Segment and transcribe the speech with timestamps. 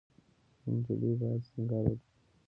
[0.67, 2.07] انجلۍ باید سینګار وکړي.